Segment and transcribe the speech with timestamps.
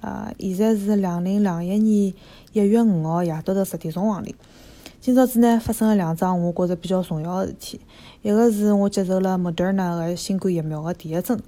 [0.00, 2.14] 呃，现在是两零两一年
[2.52, 4.34] 一月五号夜到头十点钟黄钿。
[5.00, 7.80] 今朝子呢，发生了两桩我觉着比较重要的事体。
[8.22, 11.40] 一个是我接受了莫德纳个新冠疫苗的第一针，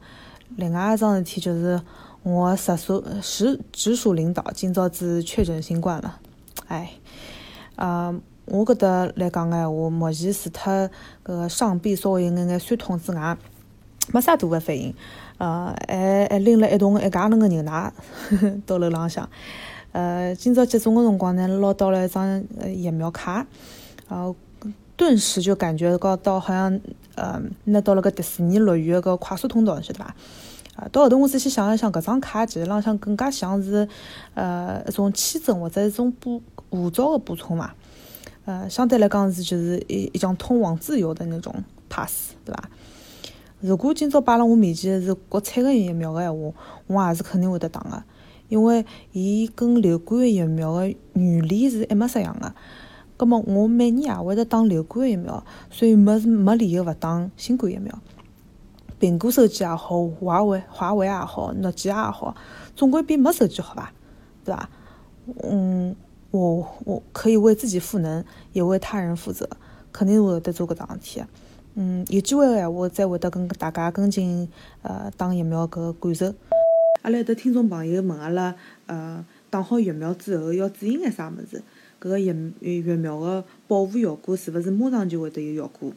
[0.57, 1.81] 另外一桩事体就是
[2.23, 6.19] 我直属直直属领导今朝子确诊新冠了。
[6.69, 6.93] 哎，
[7.77, 8.15] 呃，
[8.47, 10.91] 我搿搭来讲个闲话，目前除脱搿
[11.25, 13.37] 个上臂稍微有眼眼酸痛之外，
[14.13, 14.95] 没啥大个反应。
[15.39, 17.93] 呃，还还拎了一桶一加仑个牛奶
[18.67, 19.29] 到楼浪向。
[19.93, 23.47] 呃，今朝接种个辰光呢，捞到了一张疫苗卡，
[24.09, 24.35] 然呃，
[24.97, 26.81] 顿时就感觉到到好像
[27.15, 30.15] 呃，拿到了个迪士尼乐园个快速通道，晓得伐？
[30.77, 33.87] 啊，到后头我仔细想了想，搿张卡其实浪向更加像是
[34.33, 36.41] 呃一种签证或者一种补
[36.71, 37.73] 护照个补充嘛。
[38.47, 41.55] 呃，相对来讲是就是一一张通往自由的那种
[41.91, 42.71] pass，对伐？
[43.63, 46.53] 如果今朝摆辣我面前是国产个疫苗个闲话，
[46.89, 48.03] 我也是肯定会得打个，
[48.49, 52.53] 因为伊跟流感疫苗个原理是一模式样个。
[53.17, 57.97] 葛末我每年也会得打流感疫苗，所以没没理由勿打新冠疫苗。
[58.99, 62.35] 苹果手机也好，华为华为也好，诺基亚也好，
[62.75, 63.93] 总归比没手机好吧？
[64.45, 64.69] 对伐？
[65.45, 65.95] 嗯，
[66.33, 69.49] 我我可以为自己赋能，也为他人负责，
[69.93, 71.23] 肯定会得做搿桩事体。
[71.75, 74.47] 嗯，有机会个闲话，再会得跟大家跟进
[74.83, 76.35] 呃打疫苗搿个感受。
[77.01, 78.55] 阿拉有的听众朋友问阿拉，
[78.87, 81.63] 呃，打好疫苗之后要注意眼啥物事？
[81.99, 82.27] 搿个疫
[82.61, 85.93] 疫苗个保护效果是勿是马上就会得有效果？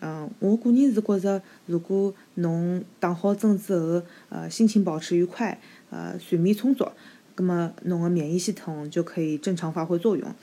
[0.00, 5.58] 嗯，我个人是觉着，如果侬打好针之后，呃，心情保持愉快，
[5.88, 6.86] 呃，睡眠充足，
[7.34, 10.34] 葛末侬个免疫系统就可以正常发挥作用。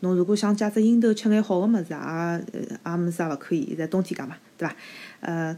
[0.00, 3.66] 侬如果想借只樱头吃眼好个物事，也也没啥勿可以。
[3.68, 4.76] 现在冬天介嘛，对伐？
[5.20, 5.56] 呃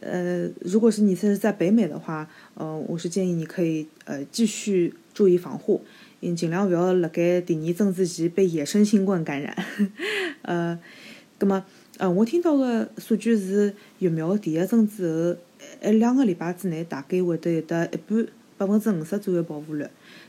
[0.00, 5.82] 呃，如果是你是在北美的话，呃，我是建议你可以呃继续注意防护，
[6.20, 9.56] 嗯，尽量勿要辣盖第二针之前被野生新冠感染。
[10.42, 10.78] 呃，
[11.38, 11.64] 葛末
[11.96, 15.34] 呃，我听到个数据是疫苗第一针之
[15.82, 18.26] 后一两个礼拜之内，大概会得有得一半
[18.58, 19.86] 百分之五十左右保护率。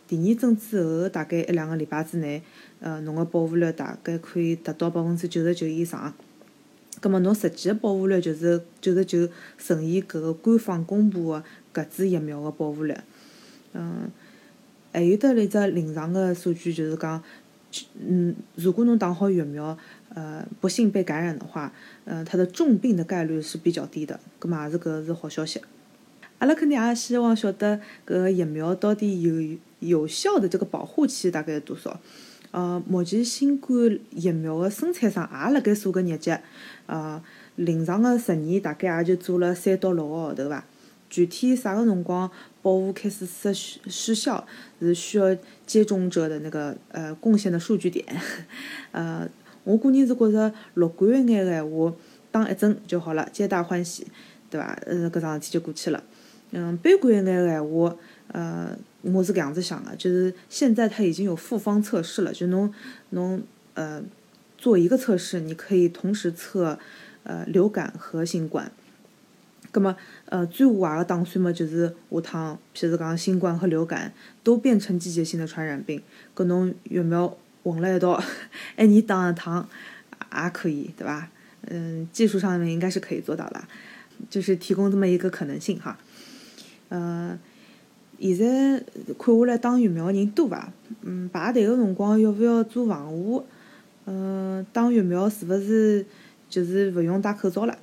[0.08, 2.42] 第二针之后，大概一两个礼拜之内，
[2.80, 6.14] 呃，侬个保护率大概可以达到百分之九十九以上。
[7.00, 11.44] 葛末侬实际个保护率就是九十九乘以搿个官方公布个
[11.74, 12.96] 搿支疫苗个保护率。
[13.74, 14.10] 嗯，
[14.92, 17.22] 还有得一只临床个数据，就是讲，
[18.00, 19.78] 嗯，如果侬打好疫苗，
[20.16, 21.72] 呃，不幸被感染的话，
[22.06, 24.20] 呃，它的重病的概率是比较低的。
[24.40, 25.62] 葛末也是搿个是好消息。
[26.40, 29.58] 阿拉肯定也希望晓得搿个疫苗到底有。
[29.80, 32.00] 有效的这个保护期大概有多少？
[32.50, 36.42] 呃，目前新冠疫苗的生产商也辣盖数个日节，
[36.88, 37.22] 呃，
[37.58, 40.66] 临床的实验大概也就做了三到六个号头伐。
[41.12, 42.28] 具体啥个辰光
[42.64, 44.44] 保护开始失失效，
[44.80, 45.38] 是需要
[45.68, 48.04] 接种者的那个呃贡献的数据点。
[48.92, 49.30] 呃，
[49.64, 51.94] 我个人是觉着乐观一眼个闲话，
[52.31, 54.08] 打一针就好了，皆大欢喜，
[54.50, 54.75] 对伐？
[54.88, 56.04] 呃，搿桩事体就过去了。
[56.52, 57.96] 嗯，悲观一眼个闲话，
[58.31, 58.78] 呃。
[59.03, 62.74] 我是搿样子想的，就是现在它已经有复方测试了，就侬
[63.12, 63.41] 侬
[63.74, 64.03] 呃
[64.57, 66.78] 做一个测试，你可以同时测
[67.24, 68.69] 呃流感和新冠。
[69.72, 74.12] 葛么呃最坏的打算嘛，就是下趟譬如讲新冠和流感
[74.44, 76.02] 都变成季节性的传染病，
[76.36, 78.22] 搿侬疫苗混了一道，
[78.78, 79.69] 一年打一趟
[80.36, 81.30] 也可以，对伐？
[81.69, 83.63] 嗯，技术上面应该是可以做到的，
[84.30, 85.97] 就是提供这么一个可能性哈，
[86.90, 87.40] 呃。
[88.20, 88.84] 现在
[89.20, 90.74] 看下来打疫苗个人多伐？
[91.02, 93.46] 嗯，排队个辰光要勿要做防护？
[94.06, 96.03] 嗯，打疫苗是勿是
[96.50, 97.78] 就是勿用戴口罩了？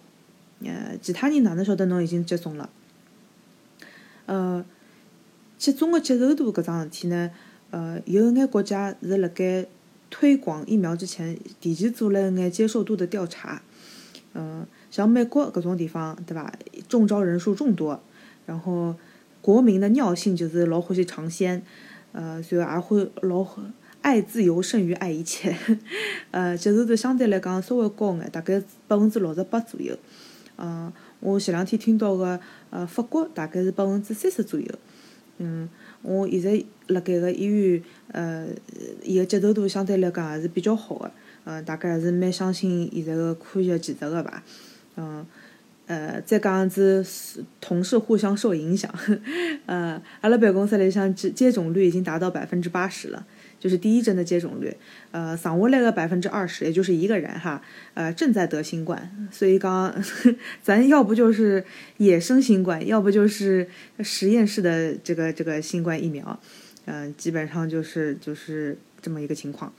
[0.65, 2.69] 呃，其他人哪能晓得侬已经接种了？
[4.27, 4.65] 呃，
[5.57, 7.31] 接种个接受度搿桩事体呢？
[7.71, 9.67] 呃，有一眼国家是辣盖
[10.11, 13.63] 推广疫苗之前，提前做了一眼接受度的调查。
[14.33, 16.53] 嗯，像美国搿种地方，对伐？
[16.89, 18.03] 中招人数众多，
[18.47, 18.95] 然后。
[19.45, 21.63] 国民的尿性就是老欢喜尝鲜，
[22.13, 23.47] 呃，然后也会老
[24.01, 25.55] 爱自由胜于爱一切，
[26.33, 28.59] 呃，接受度相对来讲稍微高眼，大概
[28.89, 29.95] 百分之六十八左右。
[30.57, 30.91] 嗯，
[31.21, 32.41] 我前两天听到个，
[32.71, 34.67] 呃，法国大概是百分之三十左右。
[35.37, 35.69] 嗯，
[36.01, 37.83] 我现在辣盖个医院，
[38.13, 38.47] 呃，
[39.03, 41.11] 伊个接受度相对来讲还是比较好个，
[41.45, 44.43] 嗯，大概还是蛮相信现在个科学技术个吧，
[44.97, 45.27] 嗯。
[45.87, 47.05] 呃再讲子
[47.61, 48.93] 同事互相受影响，
[49.67, 53.27] 呃，阿拉办公室里向接接种率已经达到百分之八十了，
[53.61, 54.75] 就是第一针的接种率，
[55.11, 57.61] 呃，剩下来个百分之二十，也就是一个人哈，
[57.95, 59.29] 呃，正在得新冠。
[59.31, 59.95] 所以刚
[60.63, 61.65] 咱要不就是
[61.99, 63.69] 野生新冠，要不就是
[64.01, 66.41] 实验室的这个这个新冠疫苗，
[66.87, 69.73] 嗯，基本上就是就是这么一个情况。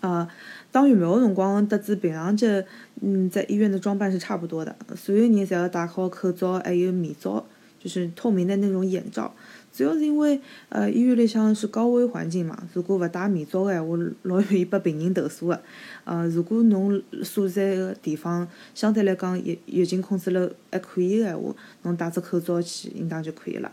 [0.00, 0.26] 呃，
[0.72, 2.64] 打疫苗的辰光，得知平常节，
[3.00, 7.44] 嗯，在医院的装扮是差不多的，所有人侪要戴好口罩，还有面罩，
[7.78, 9.34] 就是透明的那种眼罩。
[9.72, 15.62] 主要是因为，呃，医院里向是高危环境嘛，如果勿戴面罩个闲话，老容易被病人投诉个。
[16.04, 23.70] 呃，如果侬所在个地方相对来讲疫疫情控制了还可以个闲话，侬戴只口罩去应当就可以了。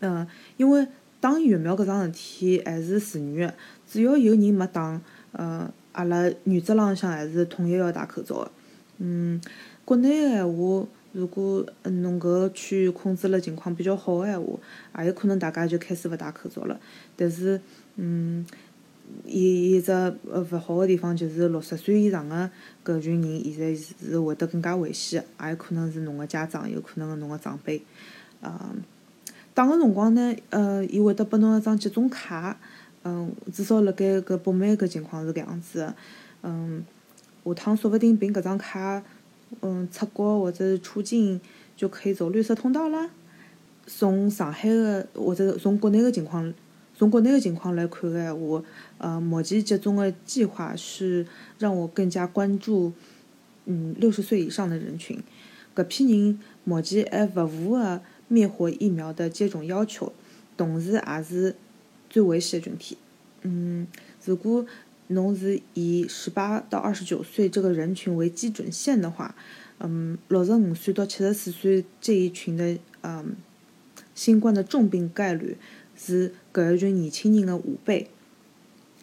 [0.00, 0.26] 嗯，
[0.56, 0.86] 因为
[1.20, 3.54] 打疫苗搿桩事体还是自愿个。
[3.88, 5.00] 只要有人没打，
[5.32, 8.50] 呃，阿拉原则浪向还是统一要戴口罩个。
[8.98, 9.40] 嗯，
[9.84, 14.58] 国内个闲话，如果侬搿个区域控制了情况比较好个闲话，
[15.02, 16.78] 也有可能大家就开始勿戴口罩了。
[17.14, 17.60] 但是，
[17.96, 18.44] 嗯，
[19.24, 20.14] 有一只呃
[20.50, 22.50] 勿好个地方就是六十岁以上个
[22.84, 27.82] 搿群人现在是会得更加危险，也有可能是侬个家长，有可能是侬个长辈。
[28.42, 28.82] 嗯，
[29.54, 32.58] 打个辰光呢，呃，伊会得拨侬一张接种卡。
[33.08, 35.94] 嗯，至少辣盖搿北美搿情况是搿样子个。
[36.42, 36.84] 嗯，
[37.44, 39.00] 下趟说勿定凭搿张卡，
[39.60, 41.40] 嗯，出国或者是出境
[41.76, 43.08] 就可以走绿色通道啦。
[43.86, 46.52] 从上海个或者从国内个情况，
[46.96, 48.64] 从国内个情况来看个话，
[48.98, 51.24] 呃，目前接种个计划是
[51.60, 52.92] 让我更加关注，
[53.66, 55.22] 嗯，六十岁以上的人群。
[55.76, 60.12] 搿批人目前还勿符合灭活疫苗的接种要求，
[60.56, 61.54] 同时也是。
[62.08, 62.98] 最危险的群体，
[63.42, 63.86] 嗯，
[64.24, 64.64] 如果
[65.08, 69.36] 侬是以十八到二十九岁这个人群为基准线的话，
[69.78, 73.36] 嗯，六十五岁到七十四岁这一群的，嗯，
[74.14, 75.56] 新冠的重病概率
[75.96, 78.08] 是搿一群年轻人的五倍，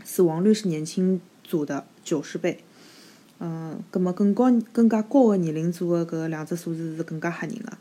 [0.04, 2.60] 死亡率是年轻组的九十倍，
[3.40, 7.78] 嗯，葛么更高更加高的年龄组的搿两只数字是更加吓人的，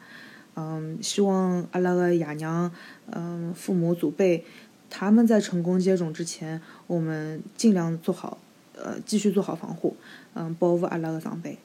[0.54, 2.70] 嗯，希望阿拉个爷娘，
[3.10, 4.44] 嗯，父母祖辈。
[4.94, 8.36] 他们在成功接种之前，我们尽量做好，
[8.76, 9.96] 呃，继续做好防护，
[10.34, 11.56] 嗯，保护阿拉的长辈。